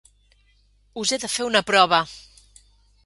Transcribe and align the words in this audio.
Us 1.01 1.13
he 1.15 1.19
de 1.25 1.29
fer 1.35 1.47
una 1.49 1.63
prova. 1.71 2.01